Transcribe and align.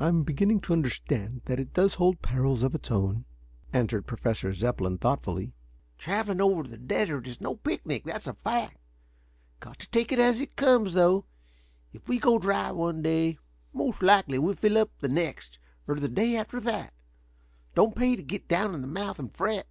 "I 0.00 0.08
am 0.08 0.24
beginning 0.24 0.60
to 0.62 0.72
understand 0.72 1.42
that 1.44 1.60
it 1.60 1.72
does 1.72 1.94
hold 1.94 2.20
perils 2.20 2.64
of 2.64 2.74
its 2.74 2.90
own," 2.90 3.26
answered 3.72 4.08
Professor 4.08 4.52
Zepplin, 4.52 4.98
thoughtfully. 4.98 5.52
"Traveling 5.98 6.40
over 6.40 6.64
the 6.64 6.76
desert 6.76 7.28
is 7.28 7.40
no 7.40 7.54
picnic 7.54 8.02
that's 8.02 8.26
a 8.26 8.34
fact. 8.34 8.76
Got 9.60 9.78
to 9.78 9.88
take 9.88 10.10
it 10.10 10.18
as 10.18 10.40
it 10.40 10.56
comes, 10.56 10.94
though. 10.94 11.26
If 11.92 12.08
we 12.08 12.18
go 12.18 12.40
dry 12.40 12.72
one 12.72 13.02
day, 13.02 13.38
most 13.72 14.02
likely 14.02 14.36
we 14.36 14.52
fill 14.56 14.78
up 14.78 14.90
the 14.98 15.06
next, 15.08 15.60
or 15.86 15.94
the 16.00 16.08
day 16.08 16.34
after 16.34 16.58
that. 16.58 16.92
Don't 17.76 17.94
pay 17.94 18.16
to 18.16 18.22
get 18.24 18.48
down 18.48 18.74
in 18.74 18.80
the 18.80 18.88
mouth 18.88 19.20
and 19.20 19.32
fret." 19.32 19.68